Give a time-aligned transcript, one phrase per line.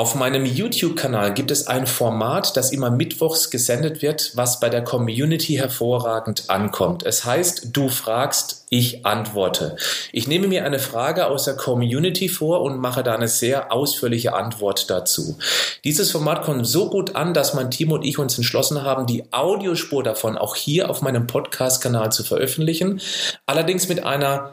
[0.00, 4.82] Auf meinem YouTube-Kanal gibt es ein Format, das immer mittwochs gesendet wird, was bei der
[4.82, 7.04] Community hervorragend ankommt.
[7.04, 9.76] Es heißt, du fragst, ich antworte.
[10.10, 14.32] Ich nehme mir eine Frage aus der Community vor und mache da eine sehr ausführliche
[14.32, 15.36] Antwort dazu.
[15.84, 19.30] Dieses Format kommt so gut an, dass mein Team und ich uns entschlossen haben, die
[19.34, 23.02] Audiospur davon auch hier auf meinem Podcast-Kanal zu veröffentlichen.
[23.44, 24.52] Allerdings mit einer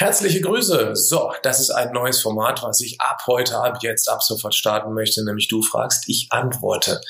[0.00, 0.96] Herzliche Grüße.
[0.96, 4.94] So, das ist ein neues Format, was ich ab heute, ab jetzt, ab sofort starten
[4.94, 7.02] möchte, nämlich du fragst, ich antworte.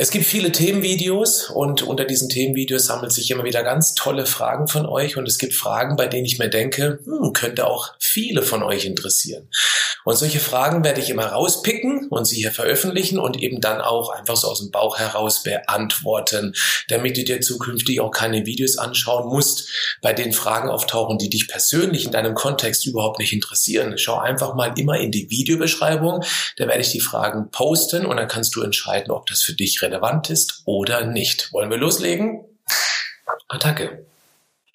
[0.00, 4.68] Es gibt viele Themenvideos und unter diesen Themenvideos sammeln sich immer wieder ganz tolle Fragen
[4.68, 8.42] von euch und es gibt Fragen, bei denen ich mir denke, hm, könnte auch viele
[8.42, 9.48] von euch interessieren.
[10.04, 14.10] Und solche Fragen werde ich immer rauspicken und sie hier veröffentlichen und eben dann auch
[14.10, 16.54] einfach so aus dem Bauch heraus beantworten,
[16.88, 19.68] damit du dir zukünftig auch keine Videos anschauen musst,
[20.00, 23.98] bei denen Fragen auftauchen, die dich persönlich in deinem Kontext überhaupt nicht interessieren.
[23.98, 26.22] Schau einfach mal immer in die Videobeschreibung,
[26.56, 29.82] da werde ich die Fragen posten und dann kannst du entscheiden, ob das für dich
[29.88, 31.52] relevant ist oder nicht.
[31.52, 32.44] Wollen wir loslegen?
[33.48, 34.04] Attacke.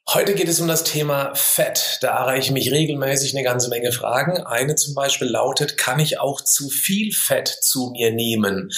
[0.09, 1.97] Heute geht es um das Thema Fett.
[2.01, 4.43] Da erreichen mich regelmäßig eine ganze Menge Fragen.
[4.43, 8.69] Eine zum Beispiel lautet, kann ich auch zu viel Fett zu mir nehmen?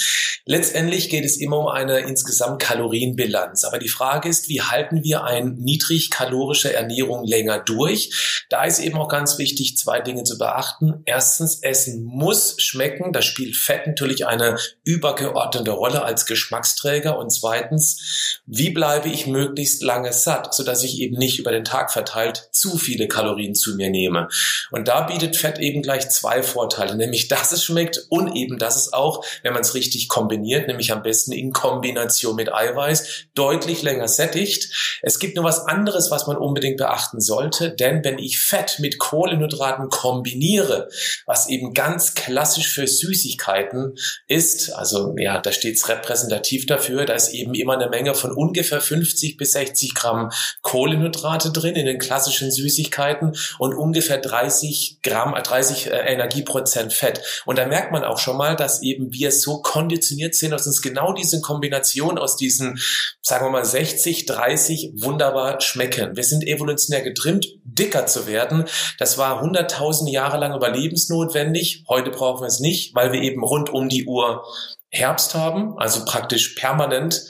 [0.45, 3.63] Letztendlich geht es immer um eine insgesamt Kalorienbilanz.
[3.65, 8.45] Aber die Frage ist, wie halten wir eine niedrigkalorische Ernährung länger durch?
[8.49, 11.01] Da ist eben auch ganz wichtig, zwei Dinge zu beachten.
[11.05, 13.11] Erstens, Essen muss schmecken.
[13.11, 17.17] Da spielt Fett natürlich eine übergeordnete Rolle als Geschmacksträger.
[17.17, 21.91] Und zweitens, wie bleibe ich möglichst lange satt, sodass ich eben nicht über den Tag
[21.91, 24.27] verteilt zu viele Kalorien zu mir nehme.
[24.71, 28.75] Und da bietet Fett eben gleich zwei Vorteile, nämlich dass es schmeckt und eben, dass
[28.75, 33.81] es auch, wenn man es richtig kombiniert, nämlich am besten in Kombination mit Eiweiß, deutlich
[33.81, 34.99] länger sättigt.
[35.01, 38.99] Es gibt nur was anderes, was man unbedingt beachten sollte, denn wenn ich Fett mit
[38.99, 40.89] Kohlenhydraten kombiniere,
[41.25, 43.95] was eben ganz klassisch für Süßigkeiten
[44.27, 48.31] ist, also ja, da steht es repräsentativ dafür, da ist eben immer eine Menge von
[48.31, 54.99] ungefähr 50 bis 60 Gramm Kohlenhydraten Kohlenhydrate drin in den klassischen Süßigkeiten und ungefähr 30
[55.03, 57.21] Gramm, 30 äh, Energieprozent Fett.
[57.45, 60.81] Und da merkt man auch schon mal, dass eben wir so konditioniert sind, dass uns
[60.81, 62.79] genau diese Kombination aus diesen,
[63.21, 66.15] sagen wir mal, 60, 30 wunderbar schmecken.
[66.15, 68.65] Wir sind evolutionär getrimmt, dicker zu werden.
[68.97, 71.83] Das war hunderttausend Jahre lang überlebensnotwendig.
[71.87, 74.43] Heute brauchen wir es nicht, weil wir eben rund um die Uhr
[74.89, 77.21] Herbst haben, also praktisch permanent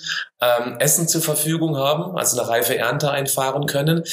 [0.41, 4.03] ähm, Essen zur Verfügung haben, also eine reife Ernte einfahren können.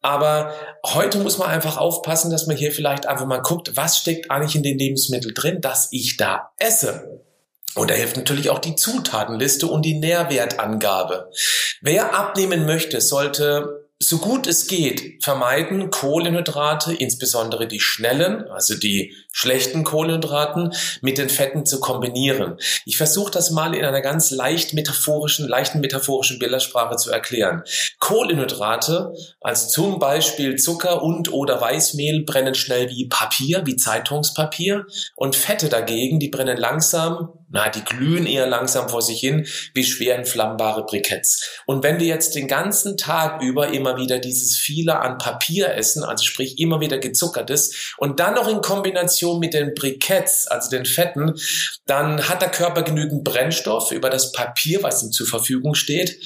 [0.00, 0.52] Aber
[0.86, 4.54] heute muss man einfach aufpassen, dass man hier vielleicht einfach mal guckt, was steckt eigentlich
[4.54, 7.22] in den Lebensmitteln drin, dass ich da esse.
[7.74, 11.30] Und da hilft natürlich auch die Zutatenliste und die Nährwertangabe.
[11.80, 19.14] Wer abnehmen möchte, sollte so gut es geht vermeiden, Kohlenhydrate, insbesondere die schnellen, also die
[19.32, 22.56] schlechten Kohlenhydraten, mit den Fetten zu kombinieren.
[22.84, 27.62] Ich versuche das mal in einer ganz leicht metaphorischen, leichten metaphorischen Bildersprache zu erklären.
[28.00, 34.86] Kohlenhydrate, also zum Beispiel Zucker und oder Weißmehl, brennen schnell wie Papier, wie Zeitungspapier.
[35.14, 39.84] Und Fette dagegen, die brennen langsam, na, die glühen eher langsam vor sich hin, wie
[39.84, 41.60] schwer entflammbare Briketts.
[41.66, 46.02] Und wenn wir jetzt den ganzen Tag über immer wieder dieses viele an Papier essen,
[46.02, 50.86] also sprich immer wieder gezuckertes, und dann noch in Kombination mit den Briketts, also den
[50.86, 51.34] Fetten,
[51.86, 56.18] dann hat der Körper genügend Brennstoff über das Papier, was ihm zur Verfügung steht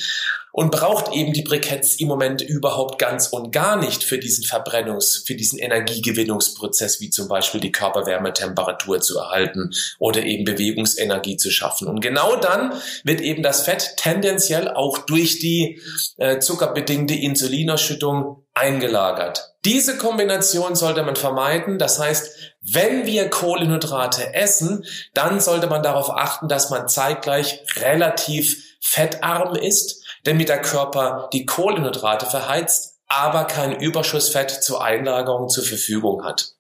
[0.57, 5.27] und braucht eben die Briketts im Moment überhaupt ganz und gar nicht für diesen Verbrennungs-,
[5.27, 11.89] für diesen Energiegewinnungsprozess, wie zum Beispiel die Körperwärmetemperatur zu erhalten oder eben Bewegungsenergie zu schaffen.
[11.89, 12.73] Und genau dann
[13.05, 15.83] wird eben das Fett tendenziell auch durch die
[16.17, 19.57] äh, zuckerbedingte Insulinausschüttung eingelagert.
[19.67, 21.79] Diese Kombination sollte man vermeiden.
[21.79, 28.65] Das heißt, wenn wir Kohlenhydrate essen, dann sollte man darauf achten, dass man zeitgleich relativ
[28.81, 36.25] fettarm ist damit der Körper die Kohlenhydrate verheizt, aber kein Überschussfett zur Einlagerung zur Verfügung
[36.25, 36.53] hat.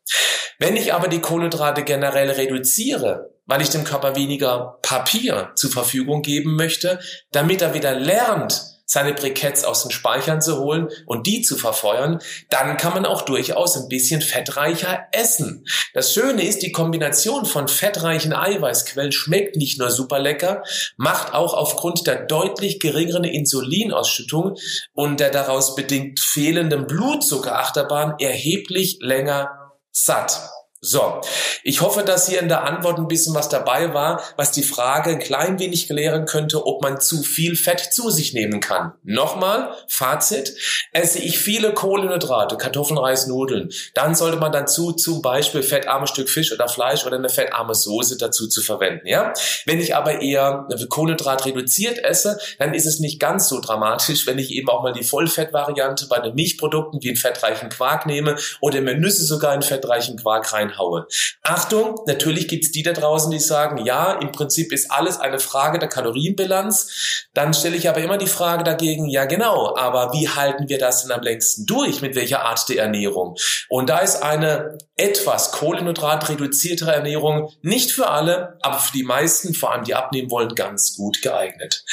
[0.58, 6.22] Wenn ich aber die Kohlenhydrate generell reduziere, weil ich dem Körper weniger Papier zur Verfügung
[6.22, 7.00] geben möchte,
[7.32, 12.20] damit er wieder lernt, seine Briketts aus den Speichern zu holen und die zu verfeuern,
[12.48, 15.66] dann kann man auch durchaus ein bisschen fettreicher essen.
[15.92, 20.62] Das Schöne ist, die Kombination von fettreichen Eiweißquellen schmeckt nicht nur super lecker,
[20.96, 24.56] macht auch aufgrund der deutlich geringeren Insulinausschüttung
[24.94, 29.50] und der daraus bedingt fehlenden Blutzuckerachterbahn erheblich länger
[29.90, 30.55] satt.
[30.86, 31.20] So,
[31.64, 35.10] ich hoffe, dass hier in der Antwort ein bisschen was dabei war, was die Frage
[35.10, 38.92] ein klein wenig klären könnte, ob man zu viel Fett zu sich nehmen kann.
[39.02, 40.54] Nochmal, Fazit,
[40.92, 46.28] esse ich viele Kohlenhydrate, Kartoffeln, Reis, Nudeln, dann sollte man dazu zum Beispiel fettarmes Stück
[46.28, 49.08] Fisch oder Fleisch oder eine fettarme Soße dazu zu verwenden.
[49.08, 49.32] Ja?
[49.64, 54.38] Wenn ich aber eher Kohlenhydrat reduziert esse, dann ist es nicht ganz so dramatisch, wenn
[54.38, 58.80] ich eben auch mal die Vollfettvariante bei den Milchprodukten wie einen fettreichen Quark nehme oder
[58.80, 61.06] mir Nüsse sogar in fettreichen Quark rein reinhaue.
[61.42, 65.78] Achtung, natürlich gibt's die da draußen, die sagen, ja, im Prinzip ist alles eine Frage
[65.78, 67.26] der Kalorienbilanz.
[67.34, 71.02] Dann stelle ich aber immer die Frage dagegen, ja genau, aber wie halten wir das
[71.02, 72.02] denn am längsten durch?
[72.02, 73.36] Mit welcher Art der Ernährung?
[73.68, 79.72] Und da ist eine etwas kohlenhydratreduziertere Ernährung nicht für alle, aber für die meisten, vor
[79.72, 81.84] allem die abnehmen wollen, ganz gut geeignet.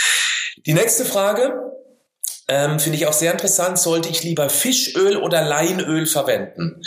[0.65, 1.73] Die nächste Frage,
[2.47, 6.81] ähm, finde ich auch sehr interessant, sollte ich lieber Fischöl oder Leinöl verwenden?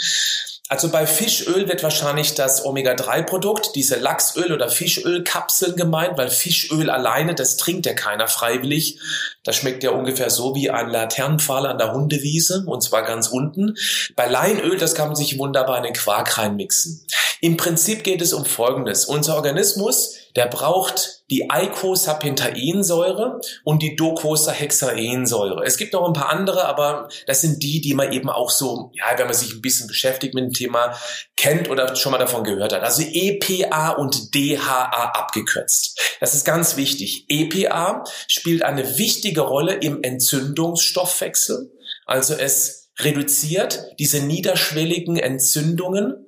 [0.69, 7.35] Also bei Fischöl wird wahrscheinlich das Omega-3-Produkt, diese Lachsöl- oder Fischölkapseln gemeint, weil Fischöl alleine,
[7.35, 8.99] das trinkt ja keiner freiwillig.
[9.43, 13.75] Das schmeckt ja ungefähr so wie ein Laternenpfahl an der Hundewiese, und zwar ganz unten.
[14.17, 17.05] Bei Leinöl, das kann man sich wunderbar in den Quark reinmixen.
[17.39, 19.05] Im Prinzip geht es um Folgendes.
[19.05, 25.63] Unser Organismus, der braucht die Eicosapentaensäure und die Docosahexaensäure.
[25.65, 28.91] Es gibt noch ein paar andere, aber das sind die, die man eben auch so,
[28.93, 30.95] ja, wenn man sich ein bisschen beschäftigt mit dem Thema,
[31.35, 32.83] kennt oder schon mal davon gehört hat.
[32.83, 35.99] Also EPA und DHA abgekürzt.
[36.19, 37.25] Das ist ganz wichtig.
[37.29, 41.71] EPA spielt eine wichtige Rolle im Entzündungsstoffwechsel.
[42.05, 46.26] Also es reduziert diese niederschwelligen Entzündungen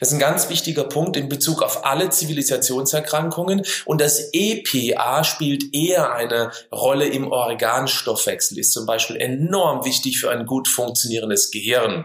[0.00, 5.74] das ist ein ganz wichtiger Punkt in Bezug auf alle Zivilisationserkrankungen und das EPA spielt
[5.74, 12.04] eher eine Rolle im Organstoffwechsel, ist zum Beispiel enorm wichtig für ein gut funktionierendes Gehirn.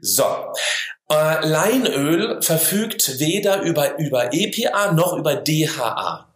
[0.00, 0.24] So.
[1.10, 6.34] Äh, Leinöl verfügt weder über, über EPA noch über DHA.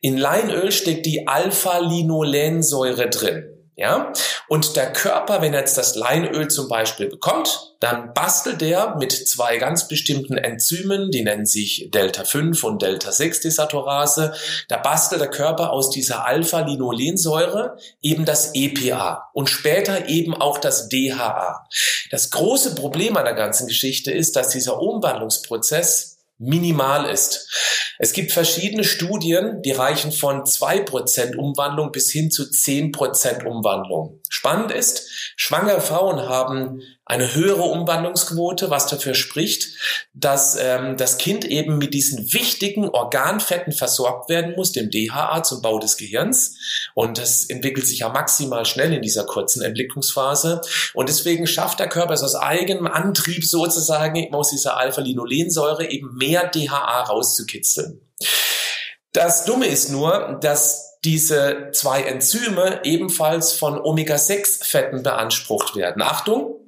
[0.00, 3.59] In Leinöl steckt die Alpha-Linolensäure drin.
[3.80, 4.12] Ja?
[4.46, 9.10] Und der Körper, wenn er jetzt das Leinöl zum Beispiel bekommt, dann bastelt er mit
[9.10, 14.34] zwei ganz bestimmten Enzymen, die nennen sich Delta 5 und Delta 6 Desaturase,
[14.68, 20.90] da bastelt der Körper aus dieser Alpha-Linolensäure eben das EPA und später eben auch das
[20.90, 21.66] DHA.
[22.10, 26.09] Das große Problem an der ganzen Geschichte ist, dass dieser Umwandlungsprozess
[26.40, 27.94] minimal ist.
[27.98, 33.44] Es gibt verschiedene Studien, die reichen von zwei Prozent Umwandlung bis hin zu zehn Prozent
[33.44, 34.20] Umwandlung.
[34.30, 36.80] Spannend ist, schwangere Frauen haben
[37.10, 39.76] eine höhere Umwandlungsquote, was dafür spricht,
[40.14, 45.60] dass ähm, das Kind eben mit diesen wichtigen Organfetten versorgt werden muss, dem DHA zum
[45.60, 46.54] Bau des Gehirns.
[46.94, 50.60] Und das entwickelt sich ja maximal schnell in dieser kurzen Entwicklungsphase.
[50.94, 56.46] Und deswegen schafft der Körper es aus eigenem Antrieb sozusagen aus dieser Alpha-Linolensäure eben mehr
[56.46, 58.00] DHA rauszukitzeln.
[59.12, 66.02] Das Dumme ist nur, dass diese zwei Enzyme ebenfalls von Omega-6-Fetten beansprucht werden.
[66.02, 66.59] Achtung,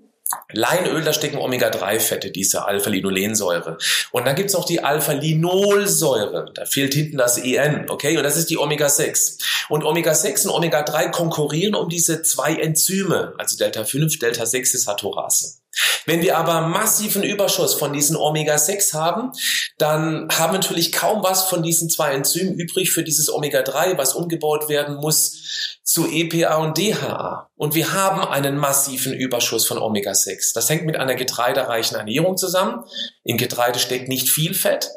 [0.53, 3.79] Leinöl, da stecken Omega-3-Fette, diese Alpha-Linolensäure.
[4.11, 6.53] Und dann gibt's noch die Alpha-Linolsäure.
[6.55, 8.17] Da fehlt hinten das EN, okay?
[8.17, 9.41] Und das ist die Omega-6.
[9.69, 15.62] Und Omega-6 und Omega-3 konkurrieren um diese zwei Enzyme, also Delta-5, Delta-6 ist Saturase.
[16.05, 19.33] Wenn wir aber massiven Überschuss von diesen Omega-6 haben,
[19.79, 24.15] dann haben wir natürlich kaum was von diesen zwei Enzymen übrig für dieses Omega-3, was
[24.15, 27.51] umgebaut werden muss zu EPA und DHA.
[27.57, 30.55] Und wir haben einen massiven Überschuss von Omega-6.
[30.55, 32.85] Das hängt mit einer getreidereichen Ernährung zusammen.
[33.25, 34.91] In Getreide steckt nicht viel Fett,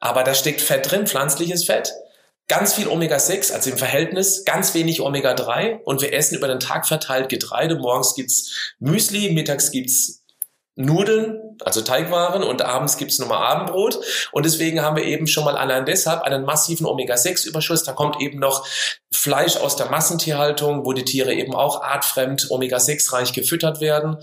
[0.00, 1.92] aber da steckt Fett drin, pflanzliches Fett
[2.48, 6.86] ganz viel Omega-6, also im Verhältnis, ganz wenig Omega-3 und wir essen über den Tag
[6.86, 7.76] verteilt Getreide.
[7.76, 10.23] Morgens gibt's Müsli, mittags gibt's
[10.76, 14.00] Nudeln, also Teigwaren und abends gibt's nochmal Abendbrot.
[14.32, 17.84] Und deswegen haben wir eben schon mal allein deshalb einen massiven Omega-6-Überschuss.
[17.84, 18.66] Da kommt eben noch
[19.12, 24.16] Fleisch aus der Massentierhaltung, wo die Tiere eben auch artfremd Omega-6-reich gefüttert werden.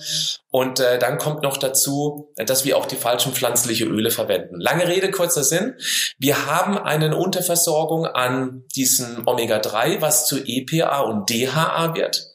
[0.49, 4.59] Und äh, dann kommt noch dazu, dass wir auch die falschen pflanzliche Öle verwenden.
[4.59, 5.75] Lange Rede, kurzer Sinn.
[6.19, 12.30] Wir haben eine Unterversorgung an diesen Omega-3, was zu EPA und DHA wird.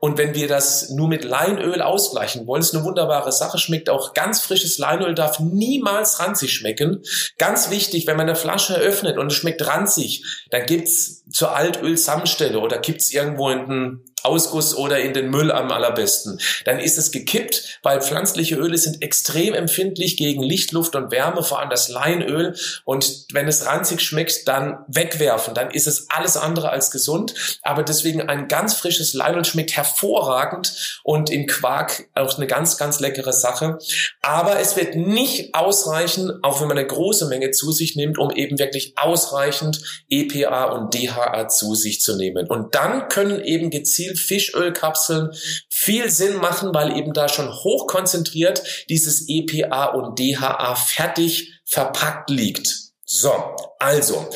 [0.00, 4.14] Und wenn wir das nur mit Leinöl ausgleichen wollen, ist eine wunderbare Sache, schmeckt auch
[4.14, 7.02] ganz frisches Leinöl, darf niemals ranzig schmecken.
[7.38, 12.60] Ganz wichtig, wenn man eine Flasche öffnet und es schmeckt ranzig, dann gibt's zur Altöl-Samstelle
[12.60, 16.38] oder gibt's irgendwo in den Ausguss oder in den Müll am allerbesten.
[16.64, 21.42] Dann ist es gekippt, weil pflanzliche Öle sind extrem empfindlich gegen Licht, Luft und Wärme,
[21.42, 22.54] vor allem das Leinöl.
[22.84, 25.54] Und wenn es ranzig schmeckt, dann wegwerfen.
[25.54, 27.34] Dann ist es alles andere als gesund.
[27.62, 33.00] Aber deswegen ein ganz frisches Leinöl schmeckt hervorragend und im Quark auch eine ganz, ganz
[33.00, 33.78] leckere Sache.
[34.20, 38.30] Aber es wird nicht ausreichen, auch wenn man eine große Menge zu sich nimmt, um
[38.30, 39.80] eben wirklich ausreichend
[40.10, 42.46] EPA und DHA zu sich zu nehmen.
[42.46, 45.30] Und dann können eben gezielt Fischölkapseln
[45.68, 52.87] viel Sinn machen, weil eben da schon hochkonzentriert dieses EPA und DHA fertig verpackt liegt.
[53.10, 53.32] So,
[53.78, 54.28] also,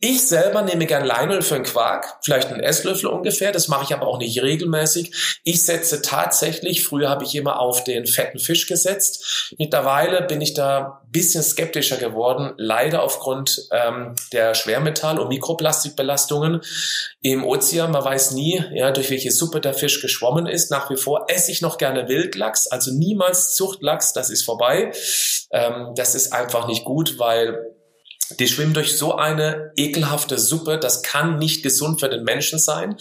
[0.00, 3.94] ich selber nehme gern Leinöl für einen Quark, vielleicht einen Esslöffel ungefähr, das mache ich
[3.94, 5.40] aber auch nicht regelmäßig.
[5.44, 9.54] Ich setze tatsächlich, früher habe ich immer auf den fetten Fisch gesetzt.
[9.56, 16.60] Mittlerweile bin ich da bisschen skeptischer geworden, leider aufgrund ähm, der Schwermetall- und Mikroplastikbelastungen
[17.22, 17.92] im Ozean.
[17.92, 20.70] Man weiß nie, ja, durch welche Suppe der Fisch geschwommen ist.
[20.70, 24.92] Nach wie vor esse ich noch gerne Wildlachs, also niemals Zuchtlachs, das ist vorbei.
[25.50, 27.77] Ähm, das ist einfach nicht gut, weil
[28.38, 32.96] die schwimmen durch so eine ekelhafte Suppe, das kann nicht gesund für den Menschen sein.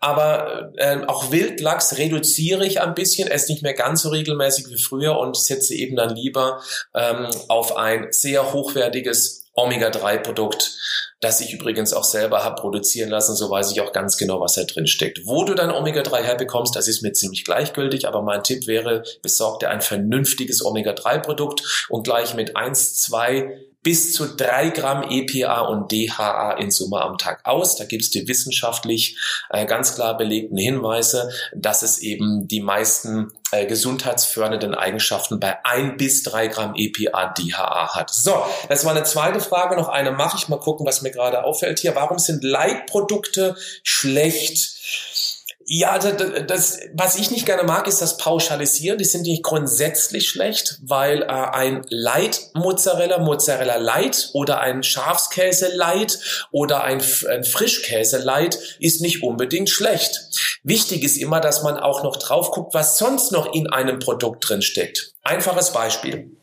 [0.00, 4.78] Aber äh, auch Wildlachs reduziere ich ein bisschen, esse nicht mehr ganz so regelmäßig wie
[4.78, 6.62] früher und setze eben dann lieber
[6.94, 10.78] ähm, auf ein sehr hochwertiges Omega-3-Produkt,
[11.20, 14.54] das ich übrigens auch selber habe produzieren lassen, so weiß ich auch ganz genau, was
[14.54, 15.20] da drin steckt.
[15.26, 19.60] Wo du dein Omega-3 herbekommst, das ist mir ziemlich gleichgültig, aber mein Tipp wäre, besorg
[19.60, 25.90] dir ein vernünftiges Omega-3-Produkt und gleich mit eins, zwei bis zu drei Gramm EPA und
[25.90, 27.76] DHA in Summe am Tag aus.
[27.76, 29.18] Da gibt es die wissenschaftlich
[29.50, 35.96] äh, ganz klar belegten Hinweise, dass es eben die meisten äh, gesundheitsfördernden Eigenschaften bei ein
[35.96, 38.10] bis drei Gramm EPA DHA hat.
[38.10, 39.76] So, das war eine zweite Frage.
[39.76, 41.94] Noch eine mache ich mal gucken, was mir gerade auffällt hier.
[41.94, 45.31] Warum sind Leitprodukte schlecht?
[45.74, 46.14] Ja, das,
[46.46, 48.98] das, was ich nicht gerne mag, ist das Pauschalisieren.
[48.98, 55.74] Die sind nicht grundsätzlich schlecht, weil äh, ein Light Mozzarella, Mozzarella Light oder ein Schafskäse
[55.74, 56.18] Light
[56.50, 57.00] oder ein,
[57.30, 60.20] ein Frischkäse Light ist nicht unbedingt schlecht.
[60.62, 64.46] Wichtig ist immer, dass man auch noch drauf guckt, was sonst noch in einem Produkt
[64.46, 65.14] drin steckt.
[65.22, 66.36] Einfaches Beispiel.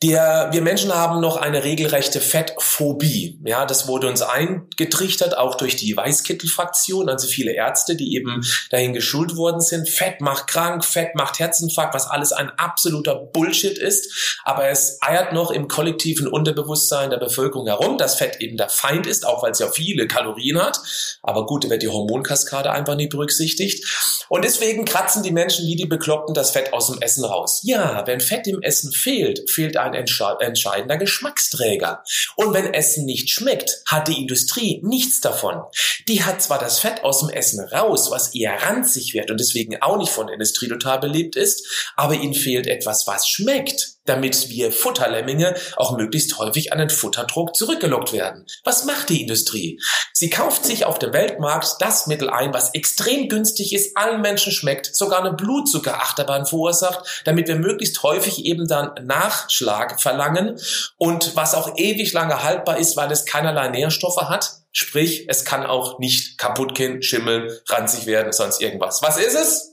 [0.00, 3.40] Der, wir Menschen haben noch eine regelrechte Fettphobie.
[3.44, 8.92] Ja, das wurde uns eingetrichtert, auch durch die Weißkittelfraktion, also viele Ärzte, die eben dahin
[8.92, 9.88] geschult worden sind.
[9.88, 14.38] Fett macht krank, Fett macht Herzinfarkt, was alles ein absoluter Bullshit ist.
[14.44, 19.04] Aber es eiert noch im kollektiven Unterbewusstsein der Bevölkerung herum, dass Fett eben der Feind
[19.04, 20.78] ist, auch weil es ja viele Kalorien hat.
[21.24, 23.84] Aber gut, da wird die Hormonkaskade einfach nie berücksichtigt.
[24.28, 27.62] Und deswegen kratzen die Menschen wie die Bekloppten das Fett aus dem Essen raus.
[27.64, 32.02] Ja, wenn Fett im Essen fehlt, fehlt entscheidender Geschmacksträger.
[32.36, 35.62] Und wenn Essen nicht schmeckt, hat die Industrie nichts davon.
[36.08, 39.80] Die hat zwar das Fett aus dem Essen raus, was eher ranzig wird und deswegen
[39.82, 44.48] auch nicht von der Industrie total belebt ist, aber ihnen fehlt etwas, was schmeckt damit
[44.48, 48.46] wir Futterlemminge auch möglichst häufig an den Futterdruck zurückgelockt werden.
[48.64, 49.80] Was macht die Industrie?
[50.12, 54.52] Sie kauft sich auf dem Weltmarkt das Mittel ein, was extrem günstig ist, allen Menschen
[54.52, 60.58] schmeckt, sogar eine Blutzuckerachterbahn verursacht, damit wir möglichst häufig eben dann Nachschlag verlangen
[60.96, 64.52] und was auch ewig lange haltbar ist, weil es keinerlei Nährstoffe hat.
[64.72, 69.02] Sprich, es kann auch nicht kaputt gehen, schimmeln, ranzig werden, sonst irgendwas.
[69.02, 69.72] Was ist es?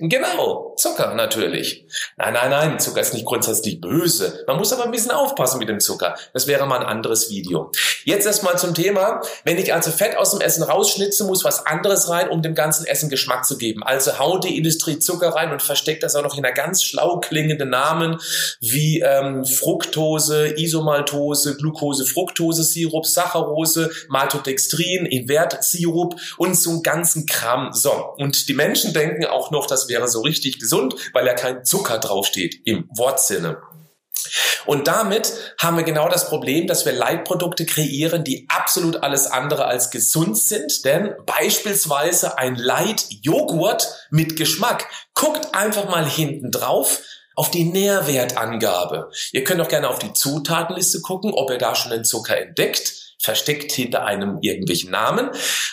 [0.00, 1.86] Genau, Zucker natürlich.
[2.16, 4.44] Nein, nein, nein, Zucker ist nicht grundsätzlich böse.
[4.46, 6.16] Man muss aber ein bisschen aufpassen mit dem Zucker.
[6.32, 7.70] Das wäre mal ein anderes Video.
[8.04, 9.20] Jetzt erstmal zum Thema.
[9.44, 12.86] Wenn ich also Fett aus dem Essen rausschnitze, muss was anderes rein, um dem ganzen
[12.86, 13.84] Essen Geschmack zu geben.
[13.84, 17.20] Also haut die Industrie Zucker rein und versteckt das auch noch in einer ganz schlau
[17.20, 18.18] klingenden Namen
[18.60, 27.72] wie ähm, Fructose, Isomaltose, Glucose, Fructose, Sirup, Saccharose, Maltodextrin, Invertsirup und so einen ganzen Kram.
[27.72, 31.34] So, und die Menschen denken auch noch, dass das wäre so richtig gesund, weil ja
[31.34, 33.58] kein Zucker draufsteht im Wortsinne.
[34.64, 39.66] Und damit haben wir genau das Problem, dass wir Leitprodukte kreieren, die absolut alles andere
[39.66, 40.86] als gesund sind.
[40.86, 44.88] Denn beispielsweise ein Leitjoghurt mit Geschmack.
[45.12, 47.00] Guckt einfach mal hinten drauf
[47.34, 49.10] auf die Nährwertangabe.
[49.32, 53.03] Ihr könnt auch gerne auf die Zutatenliste gucken, ob ihr da schon den Zucker entdeckt.
[53.24, 55.30] Versteckt hinter einem irgendwelchen Namen.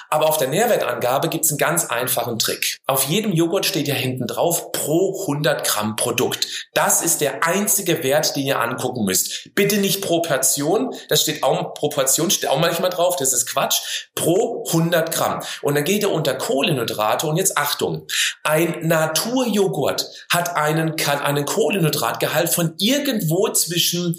[0.09, 2.77] Aber auf der Nährwertangabe gibt es einen ganz einfachen Trick.
[2.87, 6.47] Auf jedem Joghurt steht ja hinten drauf pro 100 Gramm Produkt.
[6.73, 9.49] Das ist der einzige Wert, den ihr angucken müsst.
[9.55, 14.09] Bitte nicht pro Portion, das steht auch, Proportion steht auch manchmal drauf, das ist Quatsch,
[14.15, 15.41] pro 100 Gramm.
[15.61, 18.07] Und dann geht ihr unter Kohlenhydrate und jetzt Achtung,
[18.43, 24.17] ein Naturjoghurt hat einen, kann einen Kohlenhydratgehalt von irgendwo zwischen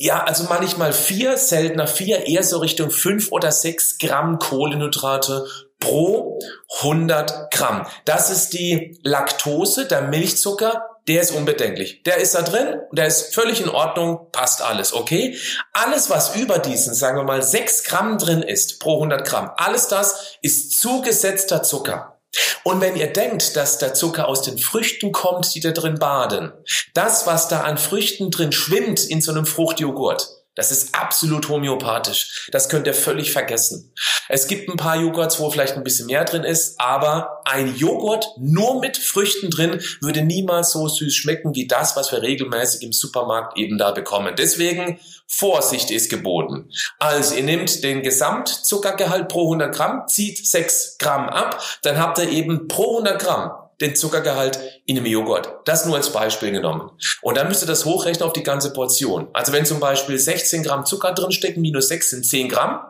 [0.00, 5.44] ja, also manchmal vier, seltener vier, eher so Richtung fünf oder sechs Gramm Kohlenhydrate
[5.80, 6.38] pro
[6.78, 7.84] 100 Gramm.
[8.04, 12.04] Das ist die Laktose, der Milchzucker, der ist unbedenklich.
[12.04, 15.36] Der ist da drin, der ist völlig in Ordnung, passt alles, okay?
[15.72, 19.88] Alles, was über diesen, sagen wir mal, sechs Gramm drin ist pro 100 Gramm, alles
[19.88, 22.17] das ist zugesetzter Zucker.
[22.64, 26.52] Und wenn ihr denkt, dass der Zucker aus den Früchten kommt, die da drin baden,
[26.94, 32.48] das, was da an Früchten drin schwimmt in so einem Fruchtjoghurt, das ist absolut homöopathisch.
[32.50, 33.94] Das könnt ihr völlig vergessen.
[34.28, 38.26] Es gibt ein paar Joghurts, wo vielleicht ein bisschen mehr drin ist, aber ein Joghurt
[38.38, 42.92] nur mit Früchten drin würde niemals so süß schmecken wie das, was wir regelmäßig im
[42.92, 44.34] Supermarkt eben da bekommen.
[44.36, 44.98] Deswegen
[45.28, 46.72] Vorsicht ist geboten.
[46.98, 52.30] Also ihr nehmt den Gesamtzuckergehalt pro 100 Gramm, zieht 6 Gramm ab, dann habt ihr
[52.30, 55.48] eben pro 100 Gramm den Zuckergehalt in einem Joghurt.
[55.64, 56.90] Das nur als Beispiel genommen.
[57.22, 59.28] Und dann müsst ihr das hochrechnen auf die ganze Portion.
[59.32, 62.80] Also wenn zum Beispiel 16 Gramm Zucker drinstecken, minus 6 sind 10 Gramm.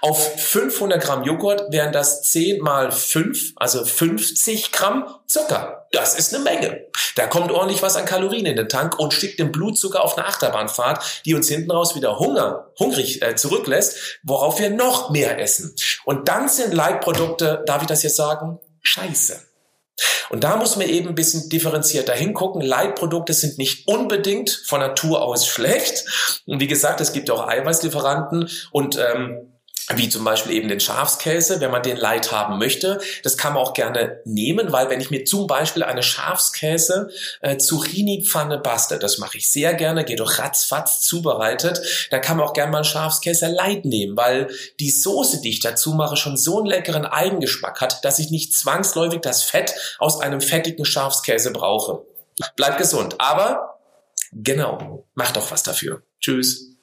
[0.00, 5.86] Auf 500 Gramm Joghurt wären das 10 mal 5, also 50 Gramm Zucker.
[5.92, 6.86] Das ist eine Menge.
[7.16, 10.26] Da kommt ordentlich was an Kalorien in den Tank und schickt den Blutzucker auf eine
[10.26, 15.74] Achterbahnfahrt, die uns hinten raus wieder Hunger, hungrig äh, zurücklässt, worauf wir noch mehr essen.
[16.04, 18.60] Und dann sind Leitprodukte, darf ich das jetzt sagen?
[18.82, 19.47] Scheiße.
[20.30, 22.60] Und da muss man eben ein bisschen differenzierter hingucken.
[22.60, 26.42] Leitprodukte sind nicht unbedingt von Natur aus schlecht.
[26.46, 29.57] Und wie gesagt, es gibt auch Eiweißlieferanten und ähm,
[29.96, 33.00] wie zum Beispiel eben den Schafskäse, wenn man den light haben möchte.
[33.22, 37.56] Das kann man auch gerne nehmen, weil wenn ich mir zum Beispiel eine Schafskäse äh,
[37.56, 41.80] Zucchini-Pfanne bastel, das mache ich sehr gerne, geht doch ratzfatz zubereitet,
[42.10, 45.60] dann kann man auch gerne mal einen Schafskäse light nehmen, weil die Soße, die ich
[45.60, 50.20] dazu mache, schon so einen leckeren Eigengeschmack hat, dass ich nicht zwangsläufig das Fett aus
[50.20, 52.04] einem fettigen Schafskäse brauche.
[52.56, 53.80] Bleibt gesund, aber
[54.32, 56.02] genau, macht doch was dafür.
[56.20, 56.77] Tschüss.